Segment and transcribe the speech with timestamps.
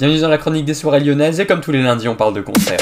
[0.00, 2.40] Bienvenue dans la chronique des soirées lyonnaises et comme tous les lundis on parle de
[2.40, 2.78] concert.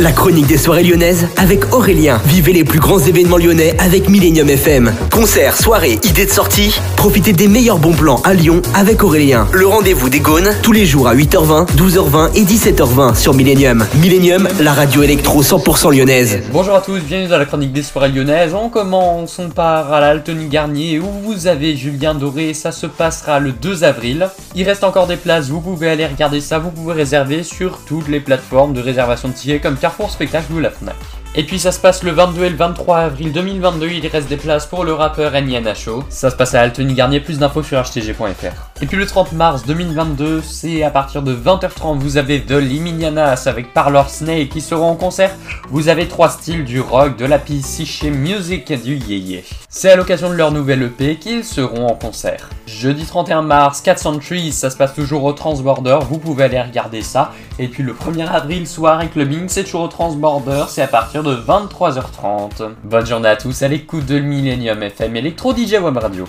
[0.00, 2.20] La chronique des soirées lyonnaises avec Aurélien.
[2.24, 4.92] Vivez les plus grands événements lyonnais avec Millennium FM.
[5.10, 6.78] Concerts, soirées, idées de sortie.
[6.96, 9.48] Profitez des meilleurs bons plans à Lyon avec Aurélien.
[9.52, 13.84] Le rendez-vous des Gaunes tous les jours à 8h20, 12h20 et 17h20 sur Millennium.
[14.00, 16.42] Millennium, la radio électro 100% lyonnaise.
[16.52, 18.54] Bonjour à tous, bienvenue dans la chronique des soirées lyonnaises.
[18.54, 20.14] On commence, on part à
[20.48, 24.28] Garnier où vous avez Julien Doré, ça se passera le 2 avril.
[24.54, 28.06] Il reste encore des places, vous pouvez aller regarder ça, vous pouvez réserver sur toutes
[28.06, 30.96] les plateformes de réservation de tickets comme Carrefour Spectacle ou la FNAC.
[31.34, 34.36] Et puis ça se passe le 22 et le 23 avril 2022, il reste des
[34.36, 35.32] places pour le rappeur
[35.74, 36.04] Show.
[36.10, 38.67] Ça se passe à Altony Garnier, plus d'infos sur htg.fr.
[38.80, 43.42] Et puis le 30 mars 2022, c'est à partir de 20h30, vous avez The Liminianas
[43.46, 45.34] avec Parlor Snake qui seront en concert.
[45.68, 49.44] Vous avez trois styles, du rock, de la psyché music et du yéyé.
[49.68, 52.50] C'est à l'occasion de leur nouvelle EP qu'ils seront en concert.
[52.68, 57.02] Jeudi 31 mars, 400 Trees, ça se passe toujours au Transborder, vous pouvez aller regarder
[57.02, 57.32] ça.
[57.58, 61.34] Et puis le 1er avril, soirée clubbing, c'est toujours au Transborder, c'est à partir de
[61.34, 62.74] 23h30.
[62.84, 66.28] Bonne journée à tous à l'écoute de Millennium FM Electro DJ Web Radio.